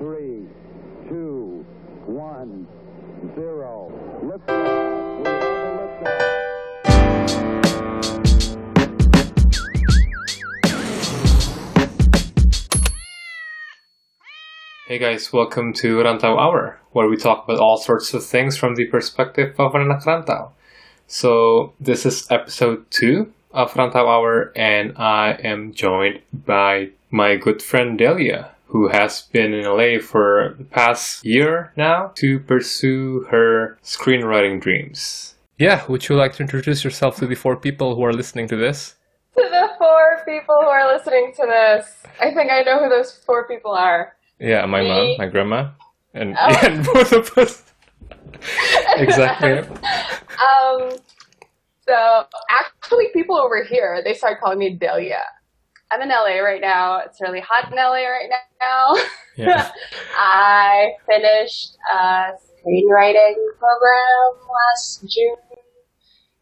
[0.00, 0.46] three,
[1.10, 1.62] two,
[2.06, 2.66] one,
[3.34, 3.92] zero.
[4.24, 5.18] Liftoff.
[5.18, 6.40] We have a.
[14.86, 18.76] Hey guys, welcome to Rantau Hour, where we talk about all sorts of things from
[18.76, 20.52] the perspective of an rantau.
[21.08, 27.62] So this is episode two of Rantau Hour, and I am joined by my good
[27.62, 33.78] friend Delia, who has been in LA for the past year now to pursue her
[33.82, 35.34] screenwriting dreams.
[35.58, 38.56] Yeah, would you like to introduce yourself to the four people who are listening to
[38.56, 38.94] this?
[39.36, 43.12] To the four people who are listening to this, I think I know who those
[43.26, 44.16] four people are.
[44.38, 45.70] Yeah, my mom, my grandma,
[46.14, 46.58] and, Oh.
[46.62, 47.64] and both of us.
[48.96, 49.58] exactly.
[49.58, 50.90] Um,
[51.86, 55.20] so actually, people over here they started calling me Delia.
[55.92, 56.98] I'm in LA right now.
[57.00, 58.30] It's really hot in LA right
[58.60, 59.02] now.
[59.36, 59.70] Yeah.
[60.16, 65.36] I finished a screenwriting program last June,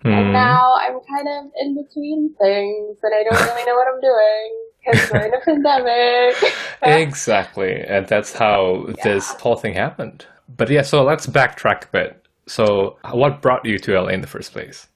[0.04, 0.32] and Hmm.
[0.32, 4.64] now I'm kind of in between things, and I don't really know what I'm doing
[4.84, 6.54] because we're in a pandemic.
[6.82, 10.26] Exactly, and that's how this whole thing happened.
[10.56, 12.26] But yeah, so let's backtrack a bit.
[12.46, 14.88] So, what brought you to LA in the first place?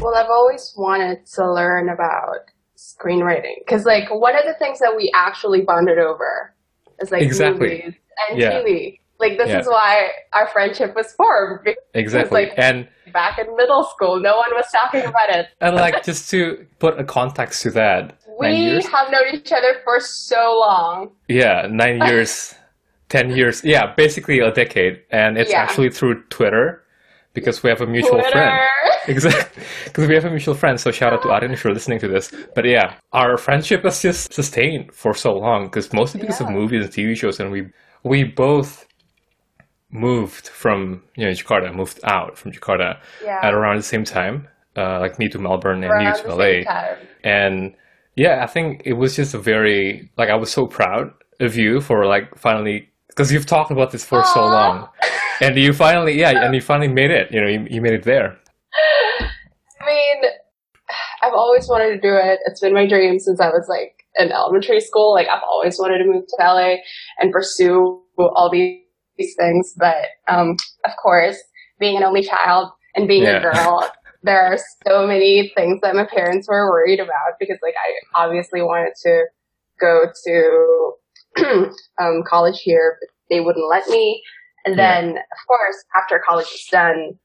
[0.00, 2.50] Well, I've always wanted to learn about
[2.82, 6.54] screenwriting because, like, one of the things that we actually bonded over
[7.00, 7.68] is like Exactly.
[7.68, 7.94] movies
[8.28, 8.50] and Yeah.
[8.60, 8.98] TV.
[9.18, 9.60] Like, this Yeah.
[9.60, 11.60] is why our friendship was formed.
[11.94, 15.46] Exactly, like and back in middle school, no one was talking about it.
[15.60, 20.00] and like just to put a context to that, We have known each other for
[20.00, 21.10] so long.
[21.28, 22.54] Yeah, nine years,
[23.10, 23.62] ten years.
[23.64, 25.62] Yeah, basically a decade, and it's Yeah.
[25.62, 26.82] actually through Twitter
[27.34, 28.32] because we have a mutual Twitter.
[28.32, 28.58] friend.
[29.08, 30.78] Exactly, because we have a mutual friend.
[30.78, 32.32] So shout out to Arin if you're listening to this.
[32.54, 36.84] But yeah, our friendship has just sustained for so long because mostly because of movies
[36.84, 37.66] and TV shows, and we
[38.04, 38.86] we both
[39.90, 43.40] moved from you know Jakarta, moved out from Jakarta Yeah.
[43.42, 44.48] at around the same time.
[44.76, 46.64] Uh, like me to Melbourne and you the to same LA.
[46.64, 46.96] time.
[47.24, 47.74] And
[48.16, 51.10] yeah, I think it was just a very like I was so proud
[51.40, 54.88] of you for like finally because you've talked about this for so long,
[55.42, 57.30] and you finally yeah, and you finally made it.
[57.30, 58.38] You know, you, you made it there.
[59.80, 60.22] I mean,
[61.22, 62.40] I've always wanted to do it.
[62.46, 65.12] It's been my dream since I was like in elementary school.
[65.12, 66.76] Like I've always wanted to move to LA
[67.18, 68.80] and pursue all these,
[69.18, 69.74] these things.
[69.76, 71.38] But um, of course,
[71.78, 73.38] being an only child and being Yeah.
[73.38, 73.90] a girl,
[74.22, 78.62] there are so many things that my parents were worried about because like I obviously
[78.62, 79.24] wanted to
[79.80, 80.92] go to
[82.00, 84.22] um, college here, but they wouldn't let me.
[84.64, 85.00] And Yeah.
[85.00, 87.18] then, of course, after college was done,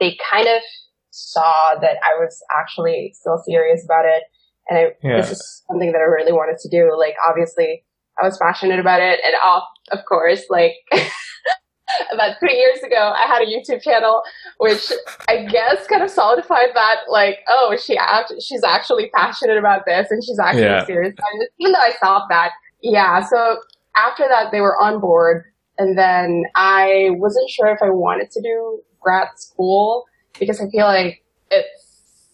[0.00, 0.62] they kind of
[1.10, 4.22] saw that I was actually still serious about it.
[4.68, 5.16] And I, Yeah.
[5.16, 6.96] this is something that I really wanted to do.
[6.98, 7.84] Like, obviously,
[8.22, 9.20] I was passionate about it.
[9.24, 9.62] And of,
[9.98, 10.74] of course, like,
[12.12, 14.22] about three years ago, I had a YouTube channel,
[14.58, 14.92] which
[15.28, 20.10] I guess kind of solidified that, like, oh, she act- she's actually passionate about this
[20.10, 20.84] and she's actually Yeah.
[20.84, 21.50] serious about it.
[21.58, 23.20] Even though I thought that, yeah.
[23.22, 23.58] So
[23.96, 25.44] after that, they were on board.
[25.78, 30.04] And then I wasn't sure if I wanted to do grad school
[30.38, 32.26] because I feel like it's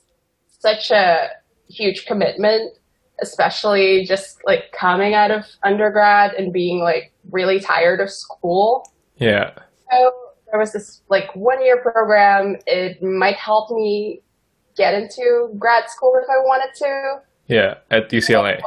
[0.59, 1.29] such a
[1.69, 2.77] huge commitment,
[3.23, 8.91] especially just like coming out of undergrad and being like really tired of school.
[9.17, 9.53] Yeah,
[9.91, 10.13] So
[10.51, 12.57] there was this like one year program.
[12.67, 14.21] It might help me
[14.77, 17.21] get into grad school if I wanted to.
[17.47, 18.61] yeah, at UCLA.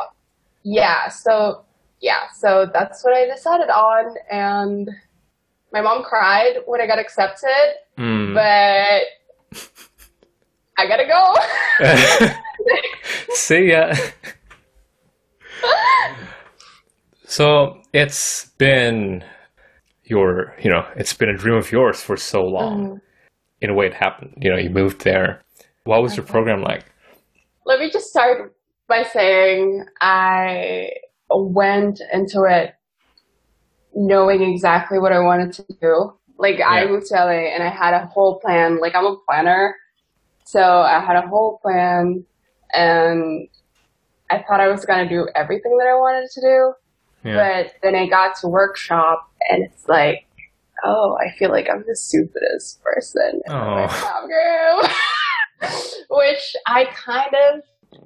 [0.63, 1.63] Yeah, so
[2.01, 4.89] yeah, so that's what I decided on and
[5.71, 8.33] my mom cried when I got accepted, Mm.
[8.33, 9.03] but
[10.77, 12.33] I gotta go.
[13.33, 13.93] See ya.
[17.25, 19.23] so it's been
[20.03, 22.87] your, you know, it's been a dream of yours for so long.
[22.87, 23.01] Mhm.
[23.61, 24.35] In a way, it happened.
[24.41, 25.41] You know, you moved there.
[25.83, 26.85] What was your program like?
[27.65, 28.55] Let me just start
[28.87, 30.91] by saying I
[31.29, 32.73] went into it
[33.93, 36.13] knowing exactly what I wanted to do.
[36.39, 38.79] Like I moved to LA and I had a whole plan.
[38.79, 39.75] Like I'm a planner.
[40.45, 42.25] So I had a whole plan
[42.73, 43.47] and
[44.31, 46.73] I thought I was going to do everything that I wanted to do.
[47.29, 47.63] Yeah.
[47.63, 50.25] But then I got to workshop and it's like,
[50.83, 53.85] oh, I feel like I'm the stupidest person in Oh.
[53.85, 54.91] my group.
[56.09, 57.61] Which I kind of,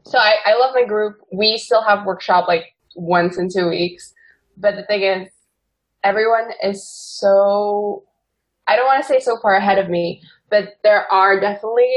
[0.06, 1.18] so I, I love my group.
[1.32, 4.14] We still have workshop like once in two weeks.
[4.58, 5.30] But the thing is,
[6.04, 8.04] everyone is so,
[8.68, 11.90] I don't want to say so far ahead of me, but there are definitely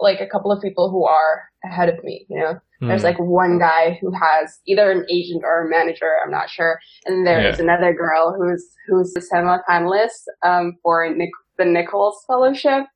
[0.00, 2.58] like a couple of people who are ahead of me, you know?
[2.80, 3.04] There's Mm.
[3.04, 6.78] like one guy who has either an agent or a manager, I'm not sure.
[7.04, 7.64] And there's Yeah.
[7.64, 11.28] another girl who's who's a semi-finalist um, for Nic-
[11.58, 12.86] the Nichols Fellowship,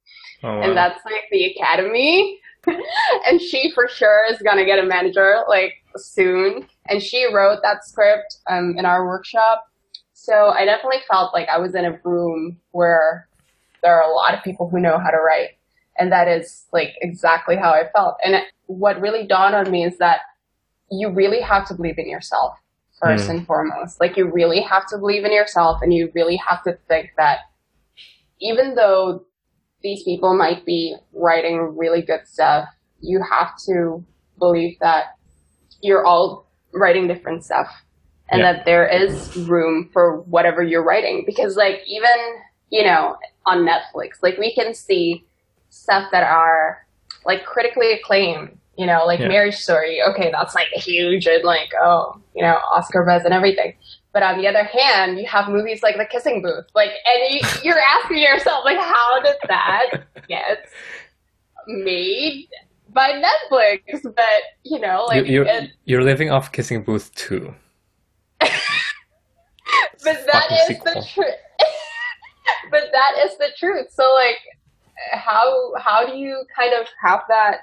[0.43, 0.63] Oh, wow.
[0.63, 2.41] and that's like the academy.
[3.27, 6.67] and she for sure is gonna get a manager like soon.
[6.89, 9.65] And she wrote that script um, in our workshop.
[10.25, 13.29] So I definitely felt like I was in a room where
[13.83, 15.51] there are a lot of people who know how to write.
[15.99, 18.17] And that is like exactly how I felt.
[18.25, 20.21] And it, what really dawned on me is that
[20.91, 22.55] you really have to believe in yourself
[23.03, 23.31] first Mm.
[23.31, 24.01] and foremost.
[24.01, 27.41] Like you really have to believe in yourself and you really have to think that
[28.41, 29.27] even though
[29.83, 32.67] these people might be writing really good stuff,
[33.01, 34.03] you have to
[34.39, 35.19] believe that
[35.83, 37.69] you're all writing different stuff
[38.35, 38.53] and Yeah.
[38.53, 41.23] that there is room for whatever you're writing.
[41.25, 42.11] Because like even,
[42.71, 43.17] you know,
[43.47, 45.25] on Netflix, like we can see
[45.71, 46.87] stuff that are
[47.25, 49.29] like critically acclaimed, you know, like Yeah.
[49.29, 50.01] Marriage Story.
[50.03, 53.75] Okay, that's like huge and like, oh, you know, Oscar buzz and everything.
[54.13, 57.41] But on the other hand, you have movies like The Kissing Booth, like, and you,
[57.65, 60.69] you're asking yourself, like, how did that get
[61.67, 62.47] made
[62.93, 63.81] by Netflix?
[64.03, 67.55] But you know, like, you, are it, you're living off Kissing Booth too.
[70.05, 70.95] but that is sequel.
[70.95, 71.35] the truth.
[72.71, 73.87] but that is the truth.
[73.91, 74.39] So, like,
[75.13, 77.59] how how do you kind of have that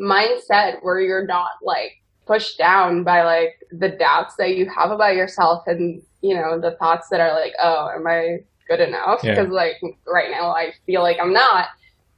[0.00, 1.92] mindset where you're not like
[2.26, 6.76] pushed down by like the doubts that you have about yourself and you know the
[6.78, 8.38] thoughts that are like, oh, am I
[8.68, 9.20] good enough?
[9.22, 9.34] Yeah.
[9.34, 11.68] Because like right now I feel like I'm not.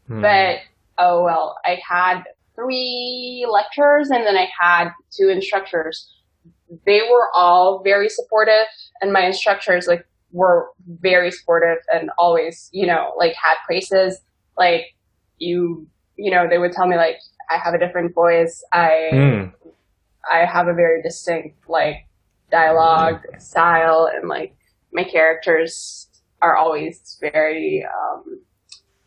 [0.07, 0.23] Hmm.
[0.23, 0.59] But
[0.99, 2.23] oh well, I had
[2.55, 6.11] three lecturers and then I had two instructors.
[6.85, 8.67] They were all very supportive,
[9.01, 10.69] and my instructors like were
[11.01, 14.21] very supportive and always, you know, like had praises.
[14.59, 14.95] Like
[15.39, 15.87] you,
[16.17, 17.17] you know, they would tell me like
[17.51, 18.65] I have a different voice.
[18.73, 19.45] I Hmm.
[20.31, 22.07] I have a very distinct like
[22.51, 24.55] dialogue style and like
[24.93, 26.09] my characters
[26.43, 28.41] are always very um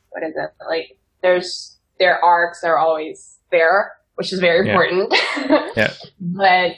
[0.09, 4.71] what is it like there's their arcs are always there which is very Yeah.
[4.73, 5.13] important
[5.77, 5.94] Yeah.
[6.19, 6.71] but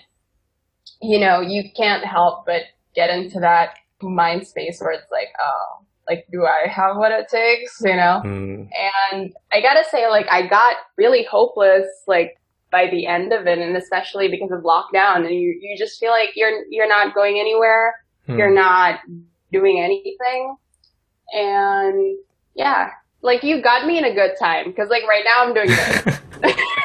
[1.02, 2.62] you know you can't help but
[2.96, 7.28] get into that mind space where it's like oh like do i have what it
[7.28, 8.64] takes you know Hmm.
[9.12, 12.38] and I gotta say, like, I got really hopeless, like,
[12.72, 16.12] by the end of it, and especially because of lockdown, and you, you just feel
[16.12, 17.94] like you're, you're not going anywhere,
[18.28, 18.38] Hmm.
[18.38, 19.00] you're not
[19.52, 20.56] doing anything,
[21.34, 22.18] and
[22.56, 22.90] yeah,
[23.22, 26.20] like, you got me in a good time, because, like, right now I'm doing good.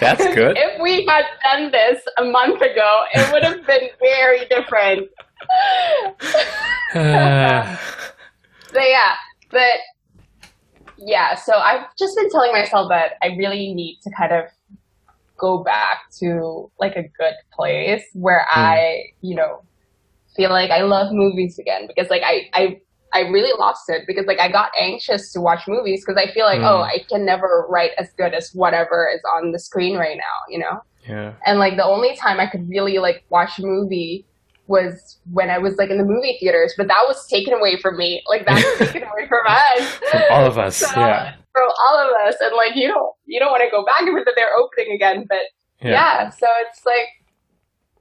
[0.00, 0.56] That's good.
[0.58, 5.08] if we had done this a month ago, it would have been very different.
[6.94, 7.76] Uh,
[8.72, 9.14] So yeah,
[9.50, 9.78] but
[10.98, 14.44] yeah, so I've just been telling myself that I really need to kind of
[15.38, 18.60] go back to like a good place where Hmm.
[18.60, 19.62] I, you know,
[20.36, 22.80] feel like I love movies again because like I, I,
[23.12, 26.44] I really lost it because like I got anxious to watch movies because I feel
[26.46, 26.64] like, Hmm.
[26.66, 30.36] oh, I can never write as good as whatever is on the screen right now,
[30.48, 30.80] you know?
[31.08, 31.32] yeah.
[31.46, 34.26] And like the only time I could really like watch a movie
[34.68, 37.96] was when I was like in the movie theaters, but that was taken away from
[37.96, 38.22] me.
[38.28, 39.94] Like that was taken away from us.
[40.10, 40.76] From all of us.
[40.76, 41.34] So, yeah.
[41.52, 42.36] From all of us.
[42.40, 45.24] And like you don't you don't want to go back into their opening again.
[45.28, 45.42] But
[45.82, 45.90] Yeah.
[45.90, 46.28] yeah.
[46.30, 47.08] so it's like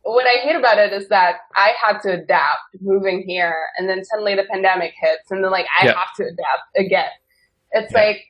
[0.03, 4.03] what I hate about it is that I had to adapt moving here and then
[4.03, 5.93] suddenly the pandemic hits and then like I Yeah.
[5.97, 7.09] have to adapt again.
[7.71, 7.99] It's Yeah.
[8.01, 8.25] like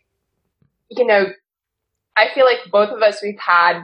[0.89, 1.27] you know,
[2.17, 3.83] I feel like both of us we've had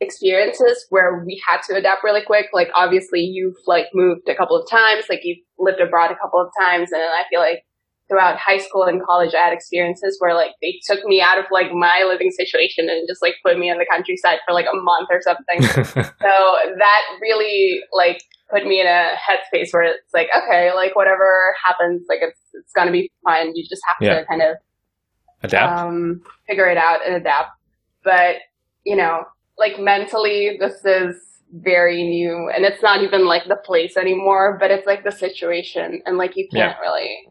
[0.00, 2.46] experiences where we had to adapt really quick.
[2.52, 6.40] Like obviously you've like moved a couple of times, like you've lived abroad a couple
[6.40, 7.64] of times and I feel like
[8.08, 11.44] throughout high school and college I had experiences where like they took me out of
[11.50, 14.76] like my living situation and just like put me in the countryside for like a
[14.76, 15.62] month or something.
[16.04, 16.32] so
[16.78, 22.06] that really like put me in a headspace where it's like, okay, like whatever happens,
[22.08, 23.54] like it's it's gonna be fine.
[23.54, 24.20] You just have Yeah.
[24.20, 24.56] to kind of
[25.42, 25.78] Adapt.
[25.80, 27.50] um, figure it out and adapt.
[28.04, 28.36] But,
[28.84, 29.24] you know,
[29.58, 31.16] like mentally, this is
[31.52, 36.02] very new and it's not even like the place anymore, but it's like the situation
[36.06, 37.28] and like you can't really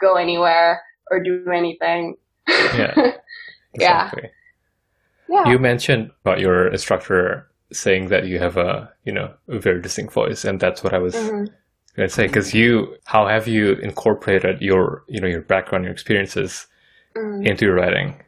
[0.00, 2.16] go anywhere or do anything.
[2.48, 2.94] yeah.
[3.78, 4.06] Yeah.
[4.06, 4.30] Exactly.
[5.28, 5.46] yeah.
[5.48, 10.12] You mentioned about your instructor saying that you have a, you know, a very distinct
[10.12, 11.46] voice, and that's what I was Mhm.
[11.94, 12.26] going to say.
[12.26, 16.66] Because you, how have you incorporated your, you know, your background, your experiences
[17.14, 17.46] Mhm.
[17.46, 18.20] into your writing?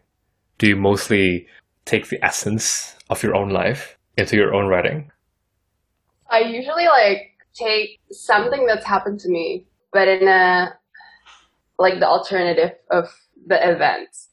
[0.58, 1.48] Do you mostly
[1.86, 5.10] take the essence of your own life into your own writing?
[6.28, 10.78] I usually like take something that's happened to me, but in a
[11.80, 13.08] like the alternative of
[13.46, 14.28] the events.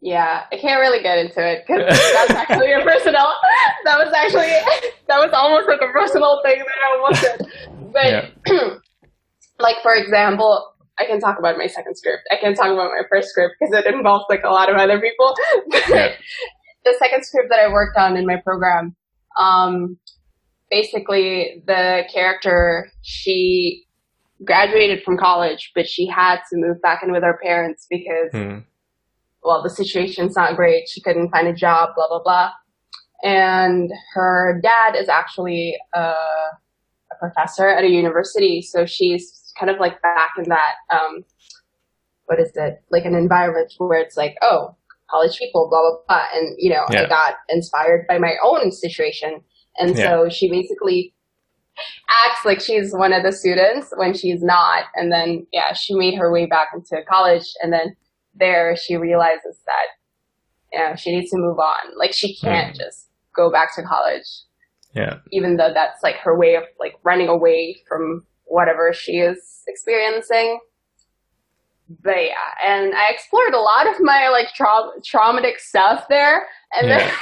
[0.00, 3.26] Yeah, I can't really get into it because that's actually a personal.
[3.84, 4.48] That was actually
[5.08, 7.92] that was almost like a personal thing that I almost did.
[7.92, 8.68] But Yeah.
[9.58, 12.22] like for example, I can talk about my second script.
[12.30, 15.00] I can talk about my first script because it involves like a lot of other
[15.00, 15.34] people.
[15.88, 16.12] Yeah.
[16.84, 18.94] the second script that I worked on in my program,
[19.38, 19.98] um,
[20.70, 23.84] basically the character she
[24.44, 28.58] graduated from college, but she had to move back in with her parents because Hmm.
[29.42, 30.88] well, the situation's not great.
[30.88, 32.50] She couldn't find a job, blah, blah, blah.
[33.22, 38.62] And her dad is actually a, a professor at a university.
[38.62, 41.24] So she's kind of like back in that, um,
[42.26, 42.82] what is it?
[42.90, 44.76] Like an environment where it's like, oh,
[45.10, 46.26] college people, blah, blah, blah.
[46.34, 47.02] And, you know, Yeah.
[47.02, 49.42] I got inspired by my own situation.
[49.78, 51.14] And so she basically
[52.26, 54.84] acts like she's one of the students when she's not.
[54.94, 57.44] And then, yeah, she made her way back into college.
[57.62, 57.96] And then
[58.34, 59.86] there she realizes that
[60.72, 64.24] you know she needs to move on like she can't just go back to college
[64.94, 65.18] Yeah.
[65.32, 70.60] even though that's like her way of like running away from whatever she is experiencing
[72.02, 72.34] but yeah
[72.66, 76.98] and i explored a lot of my like trau- traumatic stuff there and Yeah.
[76.98, 77.12] then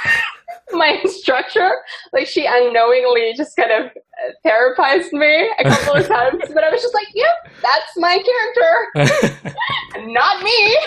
[0.77, 1.71] my instructor
[2.13, 6.69] like she unknowingly just kind of uh, therapized me a couple of times but i
[6.69, 8.21] was just like yep that's my
[8.95, 9.43] character
[10.07, 10.77] not me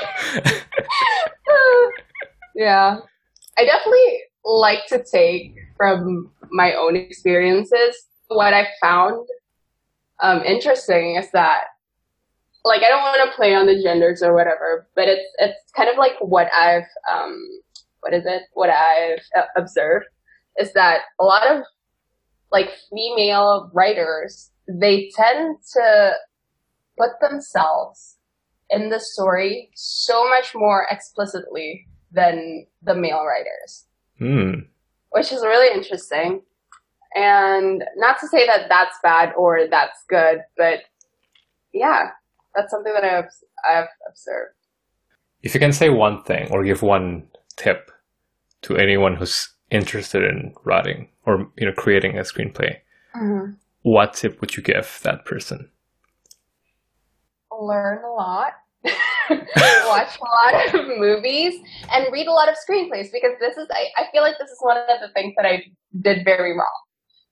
[2.55, 2.99] yeah.
[3.59, 7.97] I definitely like to take from my own experiences.
[8.29, 9.27] What I found
[10.23, 11.65] um, interesting is that,
[12.65, 15.91] like, I don't want to play on the genders or whatever, but it's it's kind
[15.91, 17.37] of like what I've um,
[18.01, 18.43] what is it?
[18.55, 20.07] What I've uh, observed
[20.59, 21.63] is that a lot of
[22.51, 26.13] like female writers they tend to
[26.99, 28.17] put themselves
[28.71, 33.87] in the story so much more explicitly than the male writers,
[34.19, 34.67] Hmm.
[35.11, 36.43] which is really interesting.
[37.15, 40.81] And not to say that that's bad or that's good, but
[41.75, 42.11] yeah,
[42.55, 43.31] that's something that I've
[43.69, 44.55] I've observed.
[45.43, 47.91] If you can say one thing or give one tip
[48.63, 52.77] to anyone who's interested in writing or you know creating a screenplay,
[53.17, 53.53] mm-hmm.
[53.83, 55.71] what tip would you give that person?
[57.51, 58.53] Learn a lot.
[59.87, 61.55] watch a lot of movies
[61.93, 64.59] and read a lot of screenplays because this is I, I feel like this is
[64.61, 65.65] one of the things that I
[66.01, 66.83] did very wrong.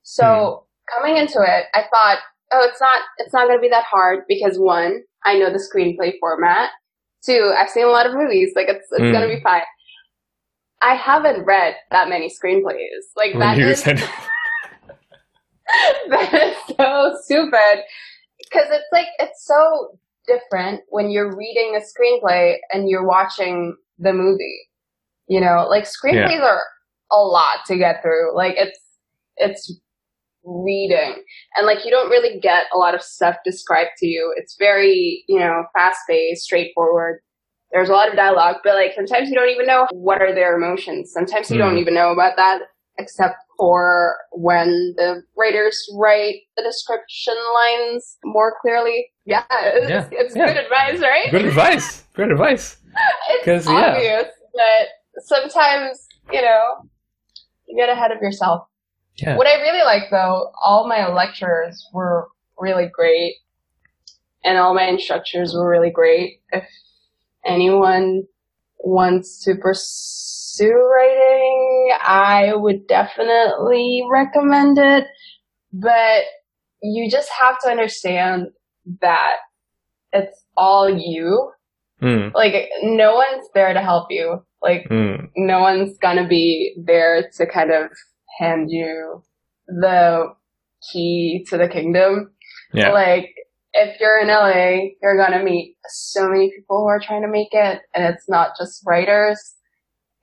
[0.02, 1.02] So hmm.
[1.02, 2.18] coming into it, I thought,
[2.52, 5.58] oh, it's not it's not going to be that hard because one, I know the
[5.58, 6.70] screenplay format.
[7.24, 9.20] Two, I've seen a lot of movies, like it's it's Mm.
[9.20, 9.62] to be fine.
[10.82, 13.04] I haven't read that many screenplays.
[13.16, 13.82] Like that is
[16.08, 17.84] that is so stupid
[18.38, 24.12] because it's like it's so different when you're reading a screenplay and you're watching the
[24.12, 24.60] movie.
[25.28, 26.60] You know, like screenplays are
[27.12, 28.34] a lot to get through.
[28.34, 28.78] Like it's
[29.36, 29.80] it's
[30.44, 31.22] reading
[31.56, 34.32] and like you don't really get a lot of stuff described to you.
[34.36, 37.20] It's very, you know, fast paced, straightforward.
[37.72, 40.56] There's a lot of dialogue, but like sometimes you don't even know what are their
[40.56, 41.12] emotions.
[41.12, 41.78] Sometimes you don't Hmm.
[41.78, 42.60] even know about that
[42.98, 49.10] except for when the writers write the description lines more clearly.
[49.24, 50.46] Yeah, it's, Yeah, it's yeah.
[50.46, 51.30] good advice, right?
[51.30, 52.02] Good advice.
[52.14, 52.76] Good advice.
[53.30, 53.94] it's 'Cause, yeah.
[53.94, 56.88] obvious, but sometimes, you know,
[57.68, 58.66] you get ahead of yourself.
[59.16, 59.36] Yeah.
[59.36, 63.36] What I really like though, all my lecturers were really great
[64.44, 66.40] and all my instructors were really great.
[66.52, 66.64] If
[67.44, 68.24] anyone
[68.78, 75.04] wants to pursue writing, I would definitely recommend it.
[75.72, 76.24] But
[76.82, 78.48] you just have to understand
[79.02, 79.36] that
[80.12, 81.52] it's all you.
[82.02, 84.42] Mm, Like, no one's there to help you.
[84.62, 87.90] Like, mm, no one's gonna be there to kind of
[88.40, 89.22] hand you
[89.66, 90.34] the
[90.92, 92.32] key to the kingdom.
[92.72, 92.92] yeah.
[92.92, 93.34] Like,
[93.72, 97.50] if you're in LA, you're gonna meet so many people who are trying to make
[97.52, 99.54] it, and it's not just writers.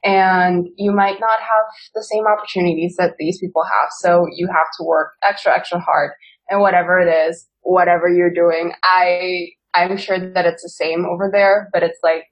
[0.03, 4.67] And you might not have the same opportunities that these people have, so you have
[4.77, 6.11] to work extra, extra hard.
[6.49, 11.29] And whatever it is, whatever you're doing, I, I'm sure that it's the same over
[11.31, 12.23] there, but it's like,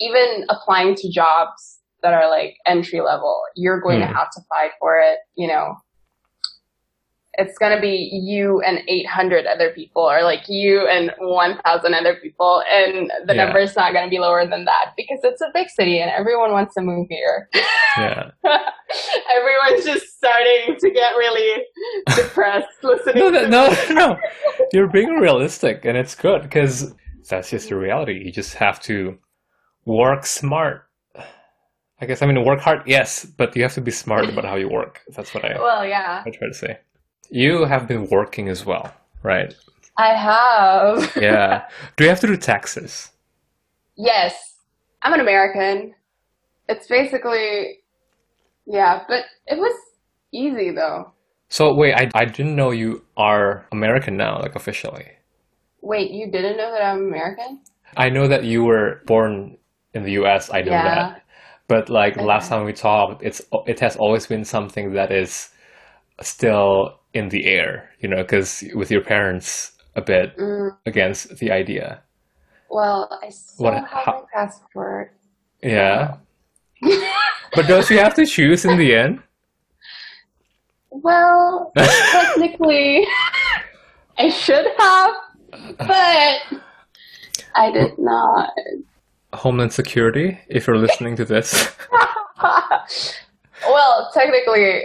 [0.00, 4.08] even applying to jobs that are like entry level, you're going Hmm.
[4.08, 5.76] to have to fight for it, you know.
[7.40, 12.64] It's gonna be you and 800 other people, or like you and 1,000 other people,
[12.72, 13.44] and the Yeah.
[13.44, 16.50] number is not gonna be lower than that because it's a big city and everyone
[16.50, 17.48] wants to move here.
[17.96, 18.30] Yeah.
[19.36, 21.64] Everyone's just starting to get really
[22.14, 23.18] depressed listening.
[23.24, 24.20] No, to that, no, no.
[24.72, 26.94] You're being realistic, and it's good because
[27.28, 28.22] that's just the reality.
[28.24, 29.18] You just have to
[29.84, 30.87] work smart
[32.00, 34.56] I guess I mean work hard, yes, but you have to be smart about how
[34.56, 35.00] you work.
[35.16, 36.78] That's what I, Well, yeah, I try to say.
[37.30, 39.54] You have been working as well, right?
[39.96, 41.16] I have.
[41.20, 41.66] Yeah.
[41.96, 43.10] do you have to do taxes?
[43.96, 44.34] Yes,
[45.02, 45.94] I'm an American.
[46.68, 47.78] It's basically,
[48.66, 49.74] yeah, but it was
[50.32, 51.12] easy though.
[51.48, 55.06] So wait, I I didn't know you are American now, like officially.
[55.80, 57.60] Wait, you didn't know that I'm American?
[57.96, 59.56] I know that you were born
[59.94, 60.50] in the U.S.
[60.52, 60.84] I know Yeah.
[60.84, 61.22] that,
[61.68, 65.50] but like the last time we talked, it's it has always been something that is
[66.22, 71.50] still in the air, you know, because with your parents a bit Mm, against the
[71.50, 72.02] idea.
[72.70, 75.12] well, I still What- have how- my passport.
[75.62, 76.16] Yeah,
[77.54, 79.22] but don't you have to choose in the end?
[80.90, 83.06] Well, technically,
[84.18, 85.10] I should have,
[85.78, 86.60] but
[87.54, 88.50] I did not.
[89.34, 91.74] Homeland Security, if you're listening to this.
[93.66, 94.84] well, technically,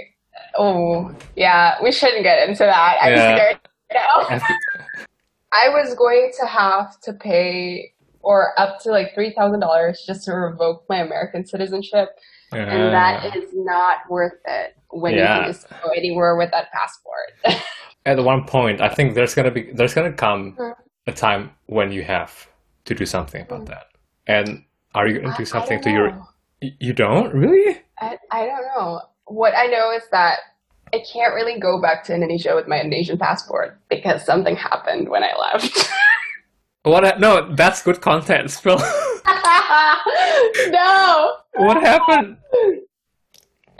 [0.57, 2.97] oh, yeah, we shouldn't get into that.
[3.01, 3.35] I'm Yeah.
[3.35, 3.59] scared
[3.93, 4.39] now.
[5.53, 10.25] I was going to have to pay or up to like three thousand dollars just
[10.25, 12.09] to revoke my American citizenship,
[12.51, 17.61] and that is not worth it when you can just go anywhere with that passport.
[18.05, 20.75] at one point i think there's gonna be there's gonna come Mm.
[21.07, 22.49] a time when you have
[22.85, 23.85] to do something about that
[24.27, 24.63] and
[24.93, 26.27] are you gonna do I- I something to your oh.
[26.79, 29.01] you don't really I, I don't know.
[29.25, 30.39] What I know is that
[30.93, 35.23] I can't really go back to Indonesia with my Indonesian passport because something happened when
[35.23, 35.89] I left.
[36.83, 38.77] what no that's good content Spill.
[40.69, 42.37] no, what happened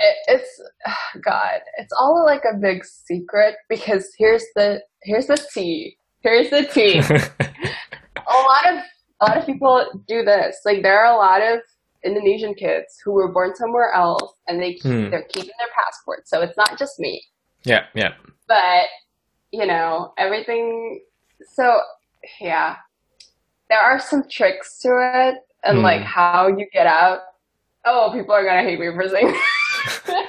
[0.03, 0.62] it, it's
[1.23, 1.62] God.
[1.77, 5.97] It's all like a big secret because here's the here's the tea.
[6.21, 7.00] Here's the tea.
[7.00, 8.83] a lot of
[9.24, 10.58] a lot of people do this.
[10.65, 11.60] Like there are a lot of
[12.03, 15.10] Indonesian kids who were born somewhere else and they keep, Hmm.
[15.10, 16.30] they're keeping their passports.
[16.30, 17.24] So it's not just me.
[17.65, 18.13] yeah yeah
[18.50, 18.86] but
[19.51, 21.00] you know everything
[21.56, 21.80] so
[22.42, 22.75] yeah
[23.70, 24.89] there are some tricks to
[25.24, 25.84] it and Hmm.
[25.89, 27.19] like how you get out
[27.86, 29.32] oh people are gonna hate me for saying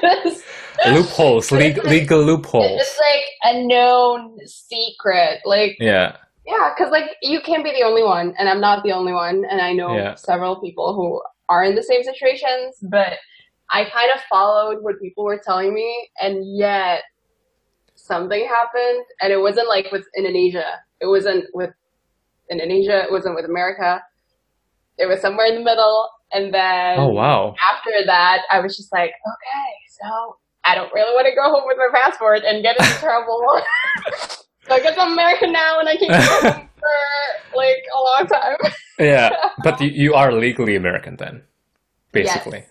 [0.02, 0.42] this
[0.94, 7.40] loopholes legal, legal loopholes it's like a known secret like yeah yeah because like you
[7.40, 10.14] can't be the only one and i'm not the only one and i know Yeah.
[10.14, 13.14] several people who are in the same situations but
[13.70, 17.02] i kind of followed what people were telling me and yet
[17.94, 20.64] something happened and it wasn't like with indonesia.
[21.00, 21.70] It wasn't with
[22.50, 24.02] indonesia it wasn't with america.
[24.98, 27.54] It was somewhere in the middle and then oh wow.
[27.72, 31.62] after that i was just like okay so i don't really want to go home
[31.66, 33.40] with my passport and get into trouble
[34.66, 38.26] so i guess i'm american now and i can't go home for like a long
[38.26, 38.72] time.
[38.98, 39.30] Yeah
[39.62, 41.42] but you, you are legally american then
[42.12, 42.64] basically.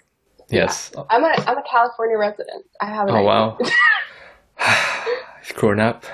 [0.50, 2.66] Yes, i'm a i'm a california resident.
[2.82, 3.58] I have an oh wow.
[5.48, 6.06] You've grown up.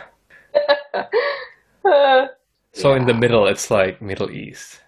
[1.83, 2.27] Uh,
[2.73, 4.81] so in the middle it's like middle east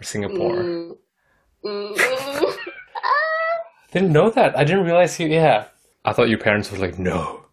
[0.00, 0.56] or singapore.
[0.56, 0.96] Mm,
[1.64, 2.56] mm.
[3.92, 4.56] Didn't know that.
[4.58, 5.28] I didn't realize you.
[5.28, 5.66] Yeah,
[6.04, 7.46] I thought your parents were like, "No,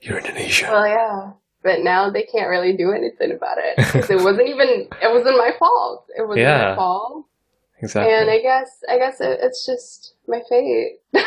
[0.00, 1.32] you're Indonesian." well yeah
[1.64, 5.36] but now they can't really do anything about it because it wasn't even it wasn't
[5.36, 6.70] my fault it wasn't Yeah.
[6.70, 7.26] my fault
[7.80, 8.14] exactly.
[8.14, 11.00] and i guess i guess it, it's just my fate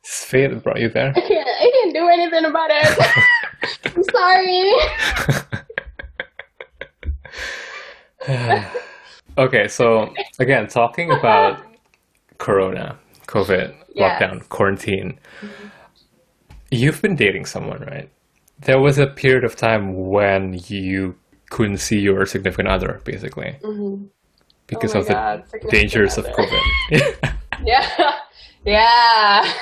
[0.00, 1.12] It's fate that brought you there.
[1.14, 2.98] I can't, I can't do anything about it.
[3.96, 4.04] I'm
[8.26, 8.64] sorry.
[9.38, 11.60] okay, so again, talking about
[12.38, 14.22] Corona, COVID, Yes.
[14.22, 15.18] lockdown, quarantine.
[15.40, 15.66] Mm-hmm.
[16.70, 18.08] You've been dating someone, right?
[18.60, 21.16] There was a period of time when you
[21.50, 24.08] couldn't see your significant other, basically, Mhm.
[24.66, 26.26] because Oh of the God, significant dangers of.
[26.26, 26.64] COVID.
[27.64, 28.12] Yeah.
[28.64, 29.44] Yeah.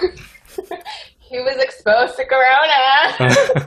[1.18, 3.66] he was exposed to Corona.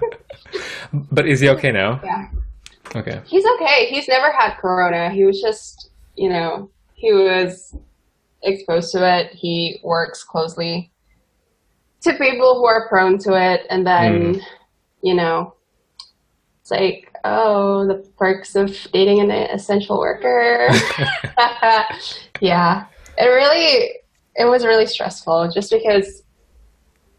[1.11, 1.99] but is he okay now?
[2.03, 2.27] yeah.
[2.95, 3.21] Okay.
[3.25, 3.87] He's okay.
[3.87, 5.09] He's never had Corona.
[5.11, 7.75] He was just, you know, he was
[8.43, 9.31] exposed to it.
[9.33, 10.91] He works closely
[12.01, 13.65] to people who are prone to it.
[13.69, 14.41] And then, Mm.
[15.01, 15.53] You know,
[16.61, 20.67] it's like, oh, the perks of dating an essential worker.
[22.41, 22.85] yeah.
[23.17, 23.91] It really,
[24.35, 26.23] it was really stressful just because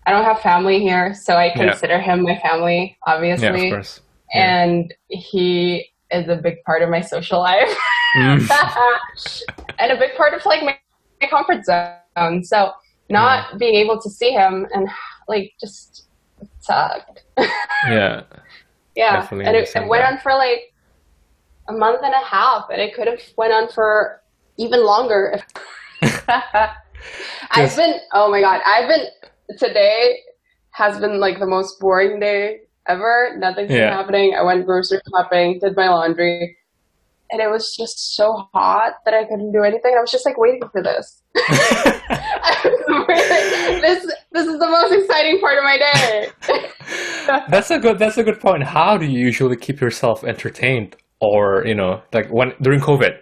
[0.07, 1.15] I don't have family here.
[1.15, 1.55] So I Yeah.
[1.71, 4.01] consider him my family, obviously Yeah, of course.
[4.35, 4.63] Yeah.
[4.65, 7.77] and he is a big part of my social life
[8.17, 8.41] Mm.
[9.79, 10.77] and a big part of like my,
[11.23, 12.73] my comfort zone so
[13.09, 14.89] not being able to see him and
[15.29, 16.09] like just
[16.61, 17.25] sucked
[17.87, 18.23] yeah.
[18.97, 20.73] yeah and it, it went on for like
[21.69, 24.21] a month and a half and it could have went on for
[24.57, 25.45] even longer if
[27.51, 29.07] I've been, oh my god, I've been,
[29.59, 30.19] today
[30.73, 33.35] has been like the most boring day ever.
[33.39, 33.91] Nothing's Yeah.
[33.91, 34.35] been happening.
[34.39, 36.57] I went grocery shopping, did my laundry,
[37.31, 39.95] and it was just so hot that I couldn't do anything.
[39.97, 41.23] I was just like waiting for this.
[41.37, 42.77] I.
[43.81, 46.29] This, this is the most exciting part of my day.
[47.49, 48.63] that's a good that's a good point.
[48.63, 53.17] How do you usually keep yourself entertained or, you know, like when during COVID?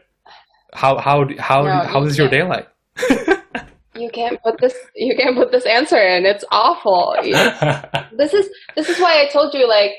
[0.74, 2.68] How how how No, how you is your day like?
[3.94, 6.24] You can't put this, you can't put this answer in.
[6.24, 7.16] It's awful.
[8.16, 9.92] this is this is why I told you like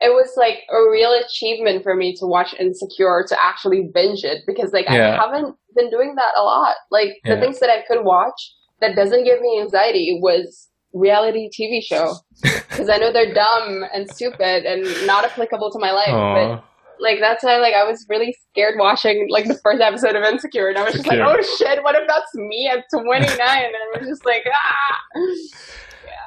[0.00, 4.42] it was like a real achievement for me to watch Insecure to actually binge it
[4.46, 5.18] because like Yeah.
[5.18, 6.76] I haven't been doing that a lot.
[6.90, 8.38] Like the things that I could watch
[8.80, 14.08] that doesn't give me anxiety was reality TV show because I know they're dumb and
[14.10, 16.08] stupid and not applicable to my life.
[16.08, 16.64] But
[17.00, 20.68] like that's why like I was really scared watching like the first episode of Insecure
[20.68, 23.28] and I was just like, oh shit, what if that's me at 29?
[23.28, 25.00] And I was just like, ah.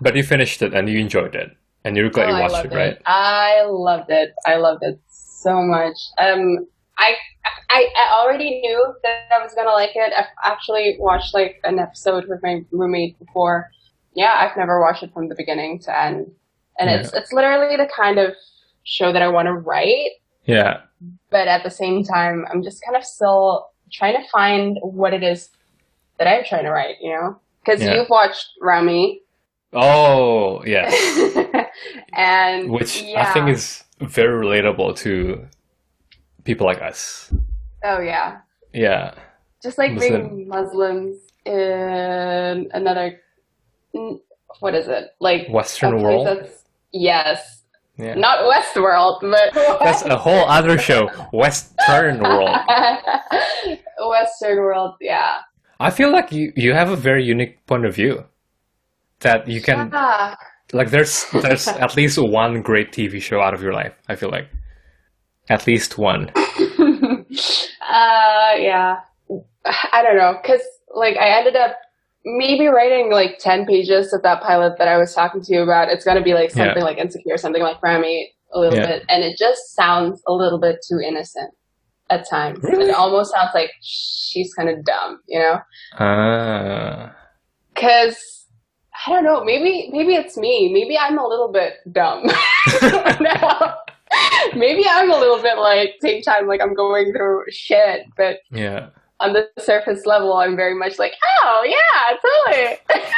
[0.02, 1.52] But you finished it and you enjoyed it.
[1.84, 3.02] And you're glad Oh, you watched loved it, right?
[3.06, 4.34] I loved it.
[4.46, 5.96] I loved it so much.
[6.18, 7.14] Um, I,
[7.70, 10.14] I I already knew that I was gonna like it.
[10.18, 13.70] I've actually watched like an episode with my roommate before.
[14.14, 16.32] Yeah, I've never watched it from the beginning to end,
[16.80, 18.34] and it's it's literally the kind of
[18.84, 20.12] show that I want to write.
[20.46, 20.82] Yeah.
[21.30, 25.24] But at the same time, I'm just kind of still trying to find what it
[25.24, 25.50] is
[26.18, 26.96] that I'm trying to write.
[27.02, 27.96] You know, because Yeah.
[27.96, 29.22] you've watched Ramy,
[29.74, 30.92] Oh, yes.
[32.14, 35.46] and Which I think is very relatable to
[36.48, 37.32] people like us.
[37.84, 38.40] oh yeah.
[38.74, 39.14] Yeah.
[39.62, 43.20] just like being Muslims in another,
[44.62, 45.06] what is it?
[45.20, 46.28] Like Western world?
[46.94, 47.40] yes,
[47.98, 48.16] Yeah.
[48.16, 49.48] not Westworld, but
[49.84, 51.02] That's a whole other show.
[51.34, 52.50] Western world.
[54.16, 54.94] Western world.
[55.02, 55.32] Yeah,
[55.80, 58.24] I feel like you, you have a very unique point of view.
[59.22, 60.36] That you can yeah.
[60.80, 64.30] like there's there's at least one great TV show out of your life, I feel
[64.38, 64.48] like.
[65.50, 66.30] At least one.
[66.36, 67.24] uh,
[68.58, 68.98] yeah.
[69.92, 70.62] I don't know, cause
[70.96, 71.76] like I ended up
[72.26, 75.90] maybe writing like ten pages of that pilot that I was talking to you about.
[75.90, 76.66] It's gonna be like Yeah.
[76.66, 78.88] something like Insecure, something like Ramy, a little Yeah.
[78.88, 81.52] bit, and it just sounds a little bit too innocent
[82.10, 82.64] at times.
[82.64, 82.90] Really?
[82.90, 85.60] It almost sounds like she's kind of dumb, you know?
[86.00, 87.14] Ah.
[87.76, 88.46] Cause
[89.06, 90.72] I don't know, maybe maybe it's me.
[90.74, 92.24] Maybe I'm a little bit dumb.
[94.56, 98.90] maybe I'm a little bit like same time like I'm going through shit, but yeah.
[99.20, 103.04] on the surface level, I'm very much like, oh yeah, totally.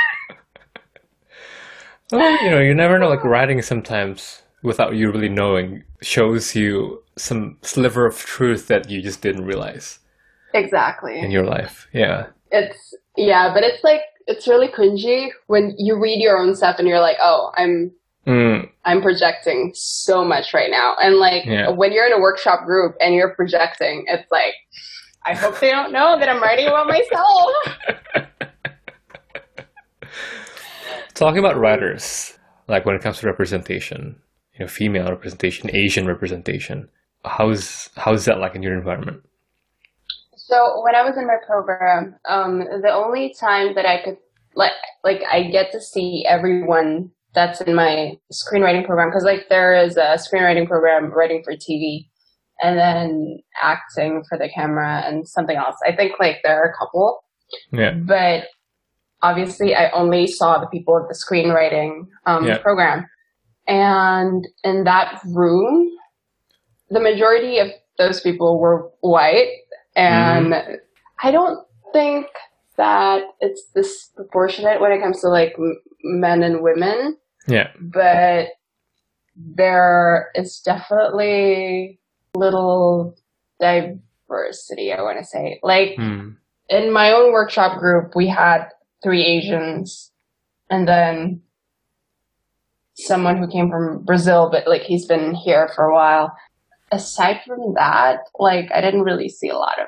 [2.12, 3.10] Well, you know, you never know.
[3.10, 9.02] Like writing sometimes, without you really knowing, shows you some sliver of truth that you
[9.02, 10.00] just didn't realize
[10.54, 11.20] exactly.
[11.20, 11.88] in your life.
[11.94, 12.28] Yeah.
[12.52, 16.88] It's yeah, but it's like it's really cringy when you read your own stuff and
[16.88, 17.92] you're like, oh, I'm
[18.30, 20.96] Mm, I'm projecting so much right now.
[21.02, 21.70] And like Yeah.
[21.72, 24.54] when you're in a workshop group and you're projecting, it's like
[25.26, 27.52] I hope they don't know that I'm writing about myself.
[31.16, 32.38] talking about writers,
[32.68, 34.16] like when it comes to representation,
[34.54, 36.88] you know, female representation, Asian representation.
[37.26, 39.24] How's how's that like in your environment?
[40.36, 44.18] So when I was in my program, um, the only time that I could
[44.54, 44.72] like
[45.04, 49.98] like I get to see everyone that's in my screenwriting program because like there is
[49.98, 52.08] a screenwriting program writing for TV
[52.62, 55.76] and then acting for the camera and something else.
[55.86, 57.24] I think like there are a couple,
[57.72, 57.92] Yeah.
[57.94, 58.46] but
[59.22, 62.58] obviously I only saw the people of the screenwriting um, Yeah.
[62.58, 63.08] program.
[63.68, 65.90] And in that room,
[66.90, 69.50] the majority of those people were white.
[69.96, 70.56] And
[71.22, 71.60] I don't
[71.94, 72.26] think
[72.80, 77.68] that it's disproportionate when it comes to like m- men and women, Yeah.
[77.78, 78.48] but
[79.36, 82.00] there is definitely
[82.36, 83.18] little
[83.60, 85.60] diversity, I want to say.
[85.62, 86.30] Like, Hmm.
[86.70, 88.70] in my own workshop group, we had
[89.04, 90.12] three Asians
[90.70, 91.42] and then
[92.96, 96.34] someone who came from Brazil, but like he's been here for a while.
[96.94, 99.88] Aside from that, like I didn't really see a lot of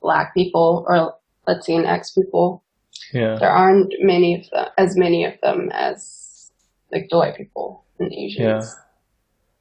[0.00, 1.14] black people or
[1.48, 2.62] Latinx people.
[3.12, 3.36] Yeah.
[3.38, 6.50] There aren't many of them, as many of them as
[6.92, 8.74] like the white people and Asians.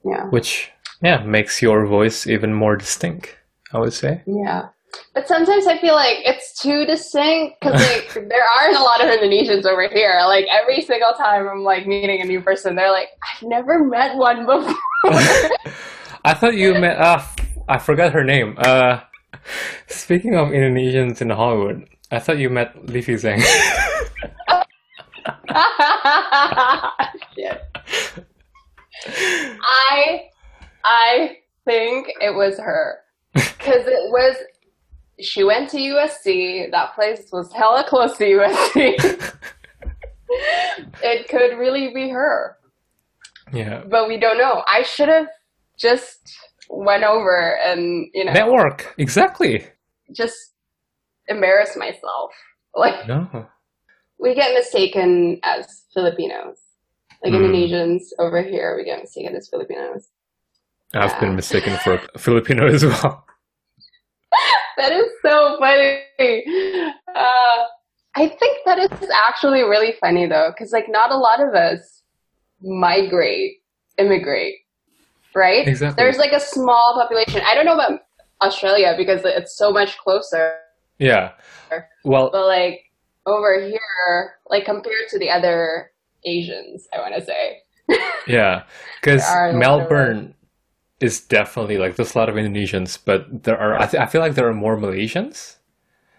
[0.06, 0.26] Yeah.
[0.30, 0.72] Which
[1.02, 3.38] yeah makes your voice even more distinct.
[3.74, 4.22] I would say.
[4.26, 4.70] Yeah.
[5.14, 9.10] But sometimes I feel like it's too distinct because like there aren't a lot of
[9.10, 10.22] Indonesians over here.
[10.26, 14.16] Like every single time I'm like meeting a new person, they're like, I've never met
[14.16, 14.76] one before.
[16.26, 16.98] I thought you met.
[16.98, 17.22] Uh,
[17.68, 18.56] I forgot her name.
[18.58, 19.02] Uh,
[19.88, 23.42] speaking of Indonesians in Hollywood, I thought you met Zheng.
[27.36, 27.62] Shit.
[29.08, 30.30] I
[30.84, 33.00] I think it was her
[33.34, 34.36] because it was.
[35.20, 36.72] She went to USC.
[36.72, 39.34] That place was hella close to USC.
[41.04, 42.58] it could really be her,
[43.54, 43.84] yeah.
[43.90, 44.64] but we don't know.
[44.68, 45.28] I should have
[45.78, 46.38] just
[46.70, 48.94] went over and you know Network.
[48.98, 49.66] Exactly.
[50.14, 50.38] just
[51.28, 52.32] embarrass myself.
[52.78, 53.48] Like No.
[54.20, 56.58] we get mistaken as Filipinos.
[57.24, 57.38] Like Mm.
[57.40, 60.10] Indonesians over here, we get mistaken as Filipinos.
[60.94, 61.20] I've Yeah.
[61.22, 63.26] been mistaken for a Filipino as well.
[64.78, 66.04] That is so funny.
[67.16, 67.60] Uh,
[68.18, 72.02] I think that is actually really funny though, because like not a lot of us
[72.62, 73.54] migrate,
[73.98, 74.56] immigrate,
[75.36, 75.68] right?
[75.68, 76.02] Exactly.
[76.02, 77.42] There's like a small population.
[77.46, 78.02] I don't know about
[78.42, 80.56] Australia because it's so much closer,
[81.00, 81.32] Yeah.
[82.04, 82.82] Well, but like
[83.26, 85.92] over here, like compared to the other
[86.26, 87.62] Asians, I want to say.
[88.28, 88.64] yeah,
[89.02, 90.34] because There are a lot of Melbourne
[91.02, 94.22] is definitely like there's a lot of Indonesians, but there are I, th- I feel
[94.22, 95.58] like there are more Malaysians.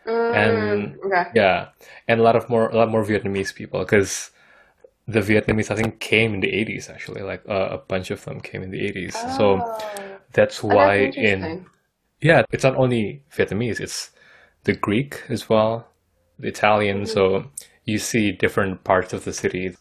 [0.07, 1.25] And- Mm, okay.
[1.35, 1.69] Yeah,
[2.07, 4.31] and a lot of more a lot more Vietnamese people because
[5.07, 8.41] the Vietnamese I think came in the 80s actually, like uh, a bunch of them
[8.41, 9.27] came in the 80s.
[9.29, 10.21] So Oh.
[10.33, 11.67] that's Oh, why that's in
[12.21, 14.11] yeah, it's not only Vietnamese, it's
[14.65, 15.89] the Greek as well,
[16.39, 17.05] the Italian.
[17.05, 17.07] Mm-hmm.
[17.07, 17.51] So
[17.85, 19.77] you see different parts of the city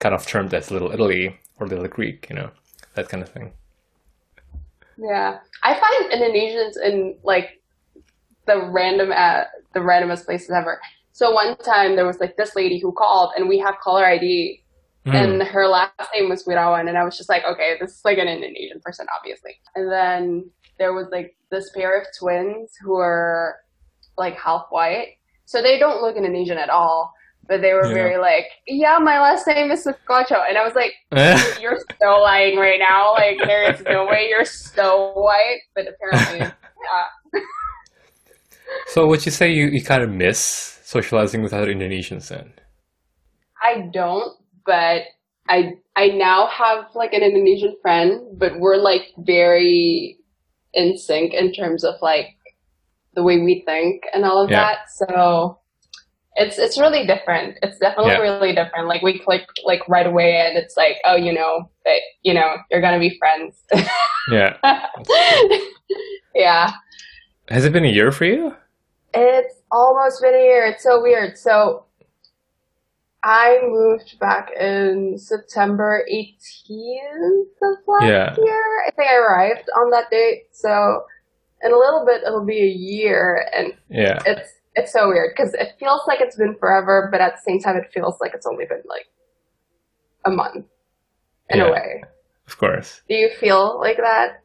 [0.00, 2.50] kind of termed as Little Italy or Little Greek, you know,
[2.94, 3.52] that kind of thing.
[4.96, 7.60] Yeah, I find Indonesians in like
[8.46, 10.80] the random at the randomest places ever.
[11.12, 14.59] So one time there was like this lady who called, and we have caller ID,
[15.06, 15.14] Mm.
[15.14, 18.18] and her last name was Wirawan, and I was just like, okay, this is like
[18.18, 19.52] an Indonesian person, obviously.
[19.74, 23.56] And then there was like this pair of twins who are
[24.18, 27.12] like half white, so they don't look Indonesian at all.
[27.48, 27.94] But they were Yeah.
[27.94, 30.92] very like, yeah, my last name is Sukocho, and I was like,
[31.60, 33.14] you're so lying right now.
[33.14, 36.40] Like there is no way you're so white, but apparently,
[37.34, 37.40] yeah.
[38.88, 42.52] so would you say you, you kind of miss socializing with other Indonesians then?
[43.62, 44.36] I don't,
[44.70, 45.02] but
[45.48, 50.16] I I now have like an Indonesian friend, but we're like very
[50.72, 52.28] in sync in terms of like
[53.14, 54.60] the way we think and all of Yeah.
[54.60, 54.78] that.
[54.96, 55.58] So
[56.36, 57.58] it's it's really different.
[57.62, 58.20] It's definitely Yeah.
[58.20, 58.86] really different.
[58.86, 62.56] Like we click like right away, and it's like, oh, you know, that you know,
[62.70, 63.62] you're gonna be friends.
[64.30, 64.56] Yeah.
[66.34, 66.70] yeah.
[67.48, 68.54] Has it been a year for you?
[69.12, 70.66] It's almost been a year.
[70.66, 71.36] It's so weird.
[71.36, 71.86] So
[73.22, 78.36] I moved back in September 18th of last Yeah.
[78.42, 78.62] year.
[78.86, 80.48] I think I arrived on that date.
[80.52, 81.04] So
[81.62, 84.22] in a little bit, it'll be a year, and Yeah.
[84.24, 87.58] it's it's so weird because it feels like it's been forever, but at the same
[87.60, 89.06] time, it feels like it's only been like
[90.24, 90.64] a month
[91.50, 91.66] in Yeah.
[91.66, 92.04] a way.
[92.46, 93.02] Of course.
[93.08, 94.40] Do you feel like that?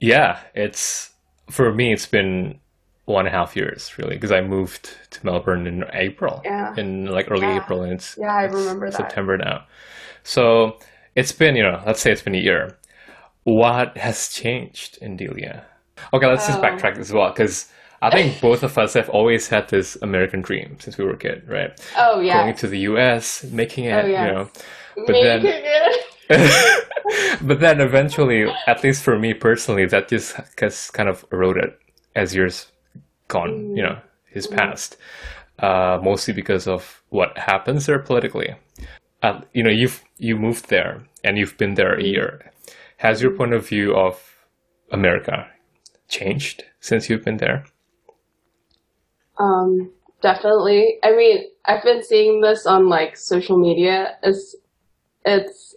[0.00, 1.14] Yeah, it's
[1.50, 1.92] for me.
[1.92, 2.60] It's been
[3.10, 6.74] one and a half years really because I moved to Melbourne in April, Yeah.
[6.76, 7.56] in like early Yeah.
[7.62, 8.96] April, and it's Yeah, I remember that.
[8.96, 9.64] September now.
[10.22, 10.78] So
[11.14, 12.76] it's been you know let's say it's been a year.
[13.44, 15.64] What has changed in Delia?
[16.12, 16.62] Okay, let's just Oh.
[16.62, 17.70] backtrack as well because
[18.02, 21.18] I think both of us have always had this American dream since we were a
[21.18, 21.72] kid, right?
[21.96, 22.42] Oh yeah.
[22.44, 24.50] Going to the U.S., making it, Oh, you know.
[25.06, 26.06] but then- Making it.
[27.42, 31.72] but then eventually, at least for me personally, that just has kind of eroded
[32.14, 32.66] as years
[33.30, 33.98] gone, you know,
[34.34, 34.96] has passed.
[35.58, 38.54] Uh, mostly because of what happens there politically.
[39.22, 42.50] Uh, you know, you've you moved there and you've been there a year.
[42.96, 44.46] Has your point of view of
[44.90, 45.46] America
[46.08, 47.64] changed since you've been there?
[49.38, 50.98] Um, definitely.
[51.02, 54.16] I mean, I've been seeing this on like social media.
[54.22, 54.56] It's,
[55.26, 55.74] it's,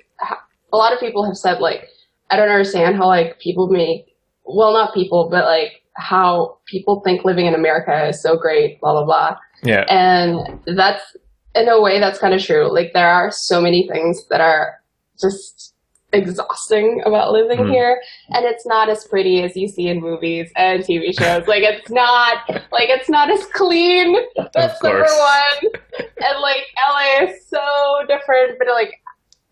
[0.71, 1.87] a lot of people have said like,
[2.31, 7.23] I don't understand how like people make, well, not people, but like how people think
[7.25, 9.37] living in America is so great, blah, blah, blah.
[9.63, 11.15] Yeah, And that's,
[11.55, 12.71] in a way, that's kind of true.
[12.73, 14.79] Like, there are so many things that are
[15.21, 15.73] just
[16.11, 17.71] exhausting about living Mhm.
[17.71, 18.01] here.
[18.29, 21.47] And it's not as pretty as you see in movies and TV shows.
[21.47, 24.15] like, it's not, like, it's not as clean.
[24.53, 25.19] That's number course.
[25.61, 25.71] one.
[25.99, 27.59] And, like, LA is so
[28.07, 28.59] different.
[28.59, 28.93] But, like,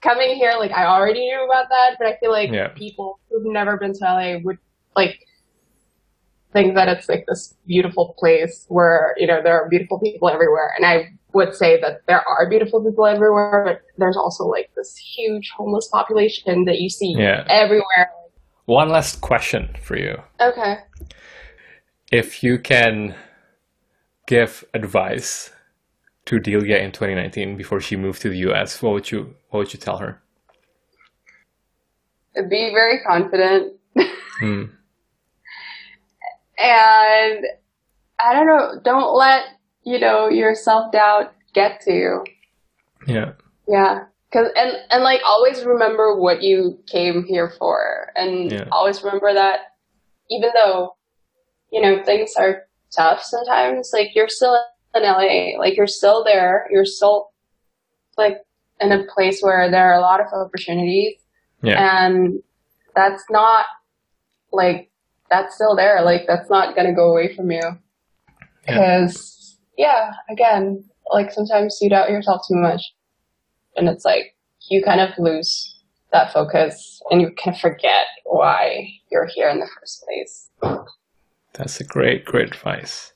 [0.01, 1.95] coming here, like, I already knew about that.
[1.99, 2.67] But I feel like Yeah.
[2.69, 4.57] people who've never been to LA would,
[4.95, 5.19] like,
[6.53, 10.73] think that it's like this beautiful place where you know there are beautiful people everywhere
[10.75, 14.97] and i would say that there are beautiful people everywhere but there's also like this
[14.97, 17.45] huge homeless population that you see Yeah.
[17.49, 18.09] everywhere
[18.65, 20.15] One last question for you.
[20.39, 20.73] okay
[22.11, 23.15] If you can
[24.27, 25.51] give advice
[26.25, 29.73] to Delia in 2019 before she moved to the US, what would you what would
[29.73, 30.21] you tell her?
[32.35, 33.73] Be very confident.
[34.39, 34.63] Hmm.
[36.61, 37.45] And
[38.19, 39.43] I don't know, don't let,
[39.83, 42.23] you know, your self doubt get to you.
[43.07, 43.33] Yeah.
[43.67, 44.05] Yeah.
[44.31, 48.65] Cause, and, and like always remember what you came here for and Yeah.
[48.71, 49.59] always remember that
[50.29, 50.95] even though,
[51.71, 52.63] you know, things are
[52.95, 54.57] tough sometimes, like you're still
[54.95, 57.31] in LA, like you're still there, you're still
[58.17, 58.37] like
[58.79, 61.15] in a place where there are a lot of opportunities
[61.61, 62.05] Yeah.
[62.05, 62.41] and
[62.95, 63.65] that's not
[64.51, 64.90] like
[65.31, 67.61] that's still there like that's not going to go away from you
[68.67, 70.11] because yeah.
[70.29, 72.81] again like sometimes you doubt yourself too much
[73.75, 74.35] and it's like
[74.69, 75.75] you kind of lose
[76.11, 80.49] that focus and you kind of forget why you're here in the first place
[81.53, 83.11] That's a great, great advice.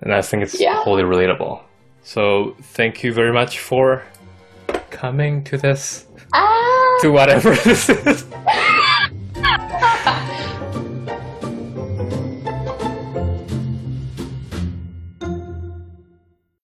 [0.00, 0.82] And I think it's Yeah.
[0.82, 1.60] wholly relatable.
[2.02, 4.04] So thank you very much for
[4.90, 8.24] coming to this ah to whatever this is.